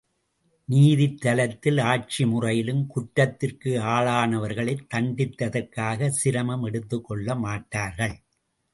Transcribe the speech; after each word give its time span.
நீதித் 0.69 1.19
தலத்தில் 1.21 1.77
ஆட்சி 1.81 2.25
முறையிலும், 2.25 2.87
குற்றத்திற்கு 2.87 3.77
ஆளானவர்களைத் 3.93 4.85
தண்டித்தற்காகச் 4.93 6.19
சிரமம் 6.23 6.63
எடுத்துக்கொள்ள 6.63 7.35
மாட்டார்கள். 7.35 8.17